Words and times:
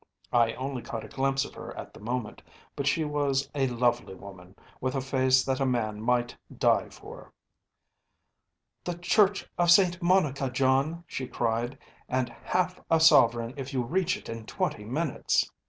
I 0.33 0.53
only 0.53 0.81
caught 0.81 1.03
a 1.03 1.07
glimpse 1.07 1.45
of 1.45 1.53
her 1.53 1.77
at 1.77 1.93
the 1.93 1.99
moment, 1.99 2.41
but 2.75 2.87
she 2.87 3.05
was 3.05 3.47
a 3.53 3.67
lovely 3.67 4.15
woman, 4.15 4.55
with 4.79 4.95
a 4.95 4.99
face 5.01 5.43
that 5.45 5.59
a 5.59 5.65
man 5.67 6.01
might 6.01 6.35
die 6.57 6.89
for. 6.89 7.31
‚Äú‚ÄėThe 8.83 9.01
Church 9.03 9.49
of 9.59 9.69
St. 9.69 10.01
Monica, 10.01 10.49
John,’ 10.49 11.03
she 11.05 11.27
cried, 11.27 11.77
‚Äėand 12.09 12.29
half 12.29 12.81
a 12.89 12.99
sovereign 12.99 13.53
if 13.57 13.73
you 13.73 13.83
reach 13.83 14.17
it 14.17 14.27
in 14.27 14.47
twenty 14.47 14.85
minutes. 14.85 15.51